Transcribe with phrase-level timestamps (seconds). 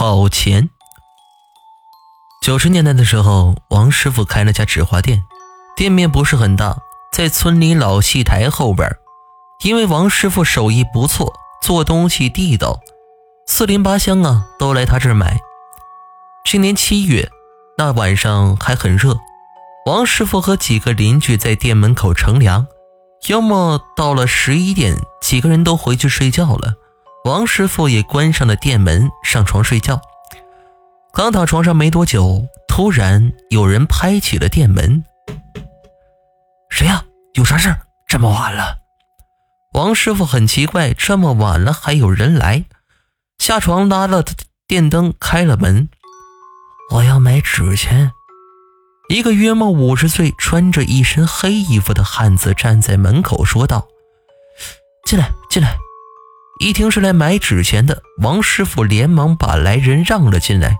[0.00, 0.70] 好钱。
[2.40, 5.22] 九十年代的时候，王师傅开了家纸花店，
[5.76, 6.78] 店面不是很大，
[7.12, 8.88] 在村里老戏台后边。
[9.62, 12.80] 因为王师傅手艺不错，做东西地道，
[13.46, 15.36] 四邻八乡啊都来他这儿买。
[16.46, 17.30] 去年七月，
[17.76, 19.18] 那晚上还很热，
[19.84, 22.66] 王师傅和几个邻居在店门口乘凉。
[23.28, 26.72] 要么到了十一点，几个人都回去睡觉了，
[27.24, 30.00] 王师傅也关上了店门，上床睡觉。
[31.12, 35.04] 刚躺床上没多久，突然有人拍起了店门。
[36.70, 37.04] 谁呀？
[37.34, 37.76] 有啥事
[38.08, 38.78] 这么晚了？
[39.74, 42.64] 王师傅很奇怪，这么晚了还有人来。
[43.38, 44.24] 下床拉了
[44.66, 45.88] 电灯，开了门。
[46.92, 48.12] 我要买纸钱。
[49.10, 53.86] 一个约莫五十岁、穿着一身黑衣服的汉子站在门口说道
[55.04, 55.76] ：“进来，进来。”
[56.60, 60.76] 一听是来买纸钱的，王师傅连忙把来人让了进来。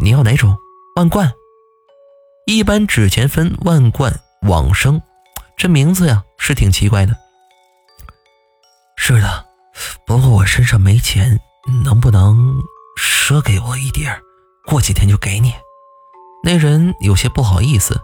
[0.00, 0.56] 你要哪种？
[0.96, 1.30] 万贯。
[2.46, 4.18] 一般纸钱分万贯、
[4.48, 5.02] 往生，
[5.58, 7.14] 这名字呀是挺奇怪的。
[8.96, 9.44] 是的，
[10.06, 11.38] 不过我身上没钱，
[11.84, 12.58] 能不能
[12.98, 14.18] 赊给我一点
[14.64, 15.52] 过几天就给你。
[16.42, 18.00] 那人有些不好意思。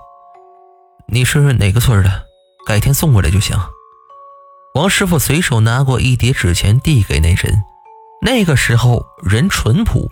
[1.09, 2.27] 你是哪个村的？
[2.67, 3.59] 改天送过来就行。
[4.77, 7.65] 王师傅随手拿过一叠纸钱递给那人。
[8.21, 10.11] 那个时候人淳朴。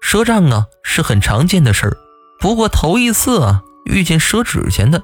[0.00, 1.96] 赊账啊是很常见的事儿，
[2.38, 5.02] 不过头一次啊遇见赊纸钱的。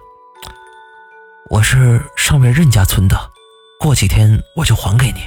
[1.50, 3.18] 我是上面任家村的，
[3.80, 5.20] 过几天我就还给你。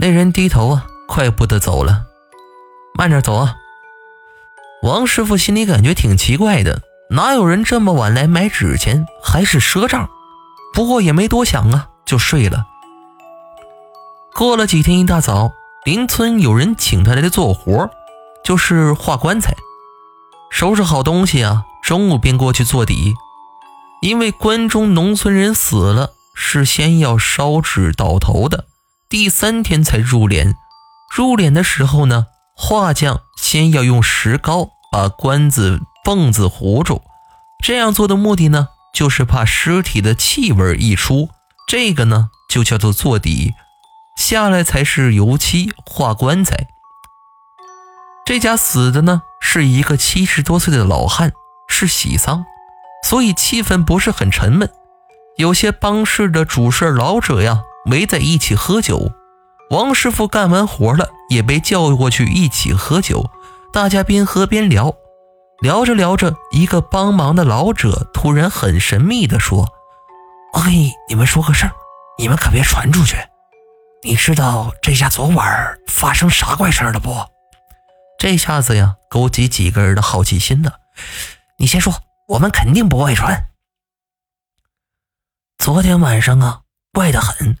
[0.00, 2.02] 那人低头啊，快步的走了。
[2.98, 3.54] 慢点走啊！
[4.82, 10.08] 王师傅心里感觉挺奇怪的，哪有人这么晚来买纸钱，还是赊账？
[10.72, 12.66] 不过也没多想啊，就睡了。
[14.34, 15.52] 过了几天，一大早，
[15.84, 17.90] 邻村有人请他来做活。
[18.44, 19.56] 就是画棺材，
[20.50, 23.14] 收拾好东西啊，中午便过去做底。
[24.02, 28.66] 因为关中农村人死了，是先要烧纸倒头的，
[29.08, 30.56] 第三天才入殓。
[31.16, 37.00] 入殓的时候呢，画匠先要用石膏把棺子泵子糊住。
[37.64, 41.30] 这样做的目的呢，就是怕尸体的气味溢出，
[41.66, 43.54] 这个呢就叫做做底。
[44.16, 46.68] 下来才是油漆画棺材。
[48.24, 51.32] 这家死的呢是一个七十多岁的老汉，
[51.68, 52.44] 是喜丧，
[53.02, 54.70] 所以气氛不是很沉闷。
[55.36, 59.10] 有些帮事的主事老者呀围在一起喝酒。
[59.70, 63.28] 王师傅干完活了，也被叫过去一起喝酒。
[63.72, 64.94] 大家边喝边聊，
[65.60, 69.73] 聊着聊着，一个帮忙的老者突然很神秘地说
[70.54, 70.70] ：“我给
[71.08, 71.72] 你们说个事儿，
[72.16, 73.16] 你们可别传出去。
[74.04, 77.12] 你知道这下昨晚发生啥怪事了不？”
[78.18, 80.74] 这下子呀，勾起几个人的好奇心了。
[81.58, 81.92] 你先说，
[82.28, 83.48] 我们肯定不外传。
[85.58, 86.60] 昨天晚上啊，
[86.92, 87.58] 怪得很。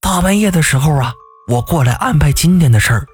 [0.00, 1.12] 大半夜的时候啊，
[1.48, 3.06] 我过来安排今天的事儿，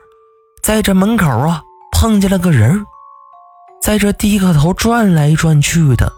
[0.63, 2.85] 在这门口啊碰见了个人，
[3.81, 6.13] 在这低个头转来转去的。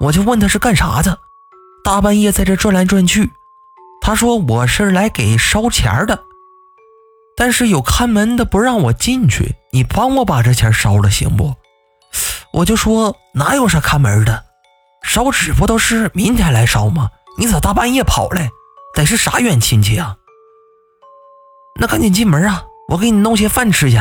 [0.00, 1.18] 我就问他是干啥的，
[1.82, 3.30] 大半夜在这转来转去。
[4.02, 6.18] 他说我是来给烧钱的。
[7.36, 11.54] 但是有看门的不让我进去，你帮我把这钱烧了行不？
[12.52, 14.44] 我就说哪有啥看门的，
[15.02, 17.10] 烧纸不都是明天来烧吗？
[17.38, 18.50] 你咋大半夜跑来？
[18.94, 20.16] 得是啥远亲戚啊？
[21.80, 23.98] 那赶紧进门啊，我给你弄些饭吃去。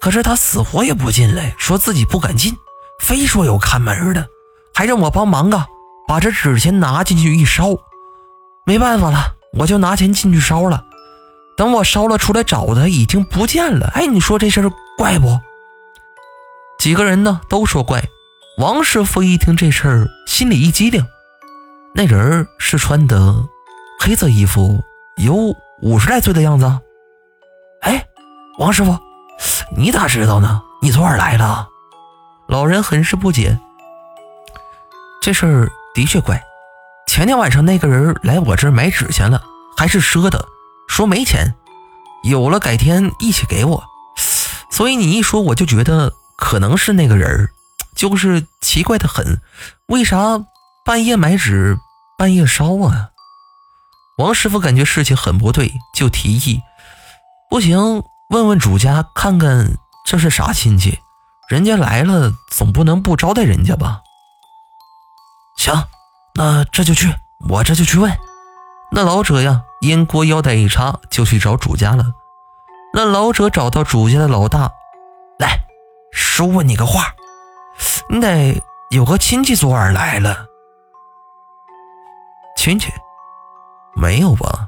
[0.00, 2.56] 可是他死活也不进来，说自己不敢进，
[3.00, 4.28] 非说有看门的，
[4.74, 5.66] 还让我帮忙啊，
[6.10, 7.66] 把这纸钱拿进去一烧。
[8.66, 10.84] 没办法了，我就拿钱进去烧了。
[11.56, 13.86] 等我烧了出来找他，已经不见了。
[13.94, 15.38] 哎，你说这事儿怪不？
[16.80, 18.02] 几个人呢都说怪。
[18.58, 21.06] 王师傅一听这事儿，心里一激灵。
[21.94, 23.32] 那人是穿的
[24.00, 24.82] 黑色衣服，
[25.16, 26.66] 有五十来岁的样子。
[27.82, 28.04] 哎，
[28.58, 28.98] 王师傅，
[29.76, 30.60] 你咋知道呢？
[30.82, 31.68] 你昨晚来了？
[32.48, 33.56] 老人很是不解。
[35.22, 36.42] 这事儿的确怪。
[37.06, 39.42] 前天晚上那个人来我这儿买纸钱了，
[39.76, 40.46] 还是赊的。
[40.88, 41.54] 说没钱，
[42.24, 43.84] 有了改天一起给我。
[44.70, 47.48] 所以你一说，我就觉得可能是那个人
[47.94, 49.40] 就是奇怪的很。
[49.86, 50.40] 为啥
[50.84, 51.76] 半夜买纸，
[52.16, 53.10] 半夜烧啊？
[54.18, 56.60] 王师傅感觉事情很不对，就提议：
[57.48, 59.76] 不行，问问主家看看
[60.06, 60.98] 这是啥亲戚，
[61.48, 64.02] 人家来了总不能不招待人家吧？
[65.60, 65.74] 行，
[66.36, 67.14] 那这就去，
[67.50, 68.10] 我这就去问。
[68.90, 69.62] 那老者呀。
[69.82, 72.04] 烟锅腰带一插，就去找主家了。
[72.92, 74.70] 那老者找到主家的老大，
[75.38, 75.58] 来，
[76.12, 77.14] 叔问你个话，
[78.10, 80.44] 你得有个亲戚昨晚来了。
[82.58, 82.92] 亲戚？
[83.96, 84.66] 没有吧？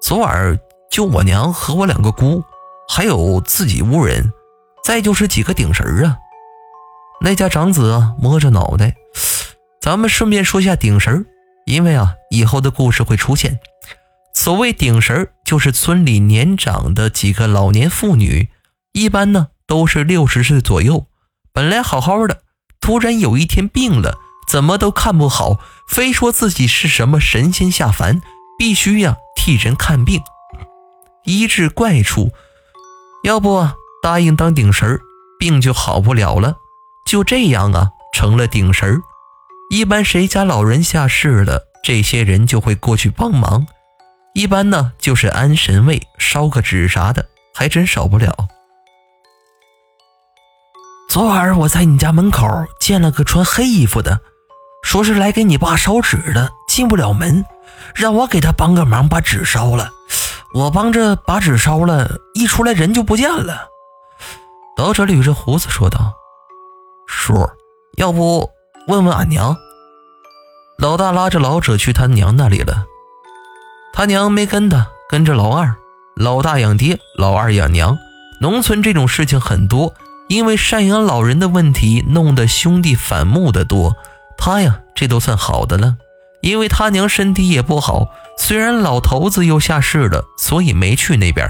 [0.00, 0.58] 昨晚
[0.90, 2.42] 就我娘和我两个姑，
[2.88, 4.32] 还有自己屋人，
[4.82, 6.16] 再就是几个顶神啊。
[7.20, 8.94] 那家长子摸着脑袋，
[9.84, 11.26] 咱们顺便说下顶神，
[11.66, 13.60] 因为啊以后的故事会出现。
[14.32, 18.48] 所谓顶神，就是村里年长的几个老年妇女，
[18.94, 21.08] 一般呢都是六十岁左右，
[21.52, 22.40] 本来好好的，
[22.80, 24.16] 突然有一天病了。
[24.48, 28.22] 怎么都看不好，非说自己是什么神仙下凡，
[28.58, 30.22] 必须呀替人看病，
[31.24, 32.32] 医治怪处。
[33.22, 33.68] 要不
[34.02, 34.98] 答应当顶神
[35.38, 36.56] 病就好不了了。
[37.04, 39.02] 就这样啊，成了顶神儿
[39.74, 43.66] 一般谁家老人下世了，这些人就会过去帮忙。
[44.32, 48.32] 一般呢，就是安神位、烧个纸啥的，还真少不了。
[51.08, 52.48] 昨晚我在你家门口
[52.78, 54.20] 见了个穿黑衣服的。
[54.84, 57.44] 说是来给你爸烧纸的，进不了门，
[57.96, 59.90] 让我给他帮个忙，把纸烧了。
[60.52, 63.66] 我帮着把纸烧了，一出来人就不见了。
[64.76, 66.14] 老者捋着胡子说道
[67.08, 67.34] ：“叔，
[67.96, 68.48] 要不
[68.86, 69.56] 问问俺娘？”
[70.84, 72.84] 老大拉着老者去他娘那里了。
[73.94, 75.74] 他娘没跟他，跟着老二。
[76.14, 77.96] 老大养爹，老二养娘。
[78.38, 79.94] 农村这种事情很多，
[80.28, 83.96] 因为赡养老人的问题，弄得兄弟反目的多。
[84.36, 85.96] 他呀，这都算好的了，
[86.42, 91.48] 因为他娘身体也不好，虽然老头子又下世了，所以没去那边。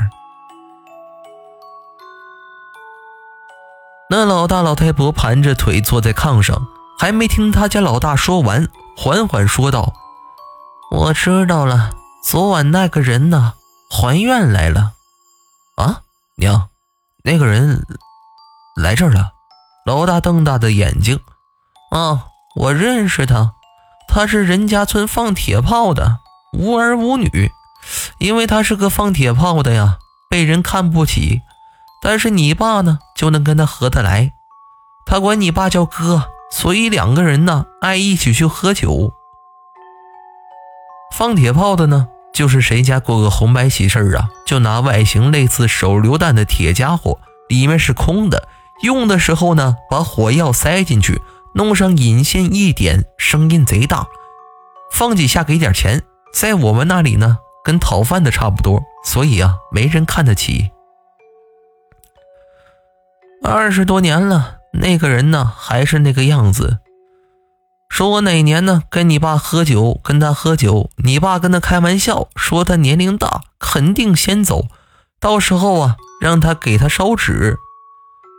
[4.09, 6.69] 那老大老太婆盘着腿坐在炕上，
[7.01, 9.93] 还没听他家老大说完，缓缓说道
[10.91, 11.91] ：“我知道了，
[12.23, 13.55] 昨晚那个人呢，
[13.91, 14.93] 还愿来了。
[15.77, 16.03] 啊，
[16.37, 16.69] 娘，
[17.23, 17.85] 那个人
[18.77, 19.33] 来这儿了。”
[19.85, 21.21] 老大瞪大的眼睛，
[21.91, 22.29] 啊。
[22.57, 23.55] 我认识他，
[24.07, 26.21] 他是人家村放铁炮的，
[26.53, 27.51] 无儿无女，
[28.19, 29.99] 因为他是个放铁炮的呀，
[30.31, 31.43] 被人看不起。
[32.01, 34.33] 但是你爸呢，就能跟他合得来，
[35.05, 39.13] 他管你爸叫哥，所以两个人呢爱一起去喝酒。
[41.17, 47.19] 放铁炮的呢，就是谁家过个红白喜事啊，就拿外形类似手榴弹的铁家伙，
[47.49, 48.49] 里面是空的，
[48.83, 51.21] 用的时候呢，把火药塞进去。
[51.57, 54.09] 弄上引线一点，声音贼大，
[54.91, 56.03] 放几下给点钱，
[56.33, 60.73] 在我们那里呢，跟讨饭的差不多，所以啊，没人看得起。
[63.45, 66.79] 二十多年了，那个人呢，还是那个样子。
[67.89, 74.67] 说我哪年呢，跟你爸喝酒，跟他喝酒，你爸跟他开玩笑，说他年龄大，肯定先走，
[75.21, 77.57] 到时候啊，让他给他烧纸。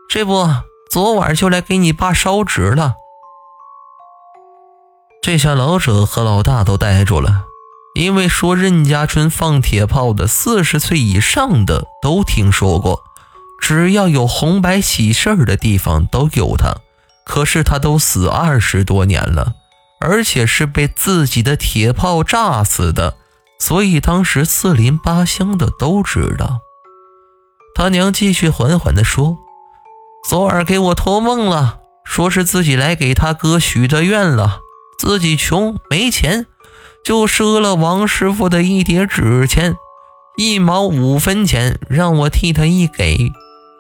[0.10, 0.46] 这不，
[0.92, 2.96] 昨晚就来给你爸烧纸了。
[5.22, 7.46] 这下老者和老大都呆住了，
[7.96, 13.05] 因为说任家村放铁炮的四十岁以上的都听说过，
[13.68, 16.76] 只要有红白喜事儿的地方都有他。
[17.26, 19.56] 可是他都死二十多年了，
[20.00, 23.18] 而且是被自己的铁炮炸死的，
[23.58, 26.60] 所以当时四邻八乡的都知道。
[27.74, 29.40] 他娘继续缓缓地说
[30.30, 34.60] ：“昨晚给我托梦了，说是自己来给他哥许的愿了。”
[35.00, 36.46] 自己穷没钱，
[37.04, 39.76] 就赊了王师傅的一叠纸钱，
[40.38, 43.32] 一毛五分钱，让我替他一给。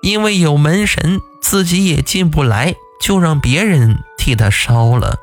[0.06, 5.18] 因为有门神，自己也进不来，就让别人替他烧了。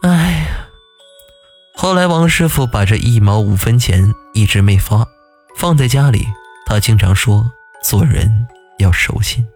[0.00, 0.68] 哎呀！
[1.76, 5.06] 后来王师傅把这一毛五分钱一直没发，
[5.54, 6.26] 放在家里。
[6.64, 7.52] 他经常说，
[7.84, 8.46] 做人
[8.78, 9.46] 要守信。